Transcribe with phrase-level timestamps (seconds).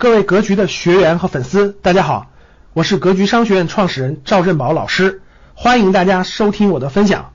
[0.00, 2.30] 各位格局的学员和粉丝，大家好，
[2.72, 5.22] 我是格局商学院创始人赵振宝老师，
[5.54, 7.32] 欢迎大家收听我的分享。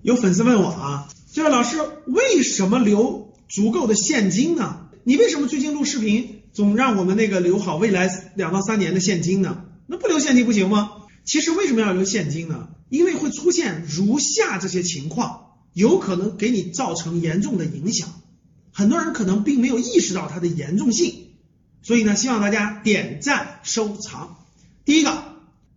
[0.00, 1.76] 有粉丝问我啊，这位老师
[2.06, 4.86] 为什么留足够的现金呢？
[5.04, 9.64] 你为什么最近录视频总让我们那个留好未来两到三年的现金呢？
[9.86, 10.92] 那不留现金不行吗？
[11.26, 12.68] 其实为什么要留现金呢？
[12.88, 18.08] 因为会出现如下这些情况，有可能给你造成严重的影响。
[18.72, 21.26] 很多人可能并没有意识到它的严重性。
[21.82, 24.36] 所以呢，希望大家点赞收藏。
[24.84, 25.24] 第一个，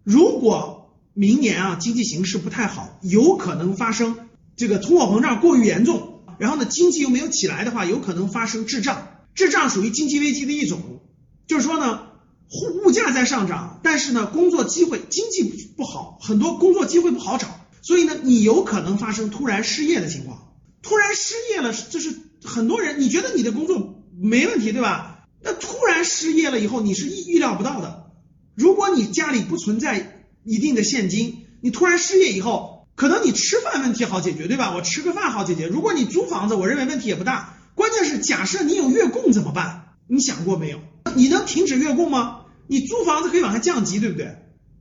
[0.03, 9.07] 如果明年啊经济形势不太好，有可能发生这个通货膨胀过于严重，然后呢经济又没有起来的话，有可能发生滞胀。
[9.33, 11.01] 滞胀属于经济危机的一种，
[11.47, 12.03] 就是说呢，
[12.49, 15.43] 物物价在上涨，但是呢工作机会经济
[15.75, 17.47] 不好，很多工作机会不好找，
[17.81, 20.53] 所以呢你有可能发生突然失业的情况。
[20.81, 25.14] 突然失业了，就是很多人你觉得你的工作没问题，对吧？
[25.45, 28.07] 那突然失业了以后，你是预预料不到的。
[28.55, 34.73] 如果你家里不存在一定的现金，你突然失业以后，可能你吃饭问题好解决，对吧？
[34.75, 35.67] 我吃个饭好解决。
[35.67, 37.59] 如果你租房子，我认为问题也不大。
[37.75, 39.83] 关键是假设你有月供怎么办？
[40.07, 40.79] 你想过没有？
[41.13, 42.41] 你能停止月供吗？
[42.65, 44.37] 你租房子可以往下降级，对不对？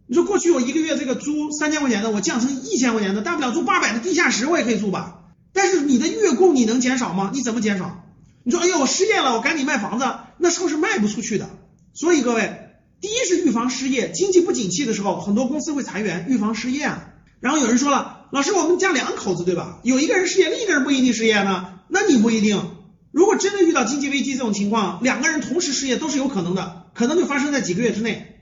[0.07, 5.21] 你说过去我一个月这个租三千块钱的，我降成一千块钱的，大不了租八百的地下室，我也可以租吧。
[5.53, 7.31] 但是你的月供你能减少吗？
[7.35, 8.04] 你怎么减少？
[8.45, 10.05] 你说，哎呦，我失业了，我赶紧卖房子，
[10.39, 11.49] 那时候是卖不出去的。
[11.95, 12.59] 所以各位，
[13.01, 17.09] 第一是预防失业，经济不景气的时候，很多公司会裁员，预防失业啊。
[17.41, 19.81] 然后有人说了，老师，我们家两口子对吧？
[19.83, 21.81] 有一个人失业，另一个人不一定失业呢。
[21.89, 22.71] 那你不一定。
[23.13, 28.41] 如果真的遇到经济危机这种情况，两个人同时失业都是有可能的，可能就发生在几个月之内。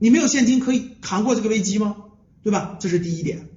[0.00, 1.96] 你没有现金可以扛过这个危机吗？
[2.42, 2.76] 对吧？
[2.80, 3.48] 这是第一点。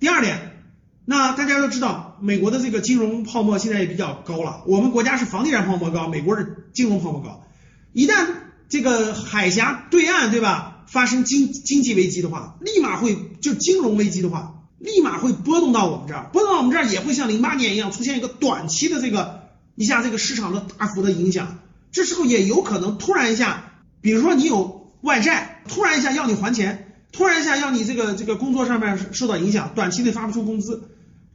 [0.00, 0.61] 第二点。
[1.04, 4.62] 那大家都知道，美国的这个金融泡沫现在也比较高了。
[4.66, 7.44] 我们国家是房地产泡沫高，美国是金融泡沫高。
[7.92, 8.28] 一旦
[8.68, 21.58] 这个海峡对岸，对吧，发生经经济危机的话，立马会就金融危机的话，立马会波动到我们这儿，波动到我们这儿也会像零八年一样出现一个短期的这个一下这个市场的大幅的影响。
[21.90, 26.90] 这时候也有可能突然一下，比如说你有外债，突然一下要你还钱。
[27.14, 30.91] 突然一下要你这个这个工作上面受到影响，短期内发不出工资，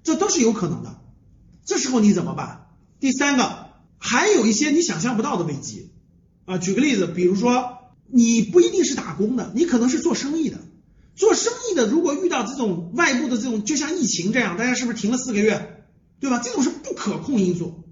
[0.08, 1.02] 这都是有可能的。
[1.66, 2.70] 这时候你怎么办？
[3.02, 5.92] 第三个，还有一些你想象不到的危机
[6.46, 6.58] 啊。
[6.58, 10.60] 举个例子，比如说你不一定是打工的，你可能是做生意的。
[11.18, 15.84] 做生意的如果遇到这种外部的这种，就像疫情这样，大家是不是停了四个月，
[16.22, 16.40] 对吧？
[16.40, 17.84] 这种是不可控因素。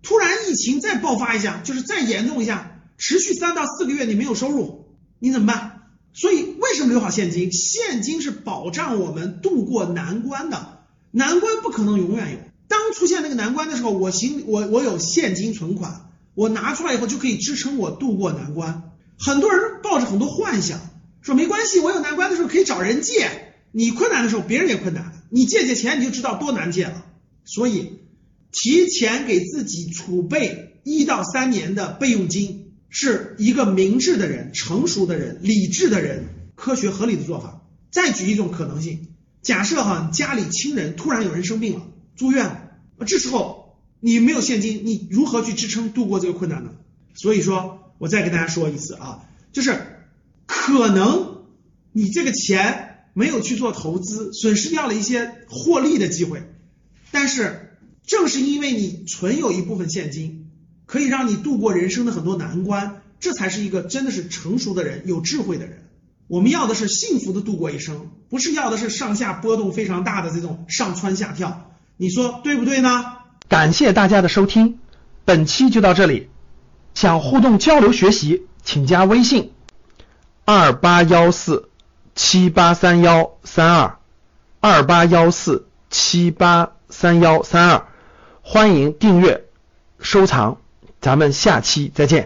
[0.00, 4.86] 突然疫情再爆发一下，就是再严重一下，持续三到四个月你没有收入，
[5.18, 5.82] 你怎么办？
[6.14, 7.52] 所以，为什么留好现金？
[7.52, 10.69] 现金是保障我们度过难关的，
[11.10, 12.38] 难关不可能永远有。
[12.68, 18.92] 当出现那个难关的时候，我行，我我有现金存款，我拿出来以后就可以支撑我度过难关。
[19.18, 20.80] 很多人抱着很多幻想，
[21.22, 23.28] 说没关系，我有难关的时候可以找人借。
[23.72, 27.04] 你困难的时候，别人也困难，你借借钱你就知道多难借了。
[27.44, 27.98] 所以，
[28.52, 32.66] 提前给自己储备一到三年的备用金。
[32.92, 36.24] 是一个明智的人、成熟的人、理智的人、
[36.56, 37.62] 科学合理的做法。
[37.92, 39.06] 再举一种可能性，
[39.42, 41.86] 假设哈家里亲人突然有人生病了，
[42.16, 42.70] 住院了，
[43.06, 46.70] 这时候你没有现金，你如何去支撑度过这个困难呢？
[47.14, 49.80] 所以说，我再跟大家说一次啊，就是
[50.46, 51.44] 可能
[51.92, 56.42] 你这个钱没有去做投资，损失掉了一些获利的机会，
[57.10, 60.46] 但是正是因为你存有一部分现金。
[60.86, 65.88] 可以让你度过人生的很多难关，这才是一个真的是成熟的人、有智慧的人。
[66.30, 71.72] 我们要的是幸福的度过一生，不是要的是上下波动非常大的这种上蹿下跳。
[71.96, 73.04] 你说对不对呢？
[73.48, 74.78] 感谢大家的收听，
[75.24, 76.28] 本期就到这里。
[76.94, 79.50] 想互动交流学习，请加微信
[80.44, 81.68] 二八幺四
[82.14, 83.98] 七八三幺三二
[84.60, 87.88] 二八幺四七八三幺三二，
[88.40, 89.46] 欢迎订阅
[89.98, 90.58] 收藏。
[91.00, 92.18] 咱们下期再见。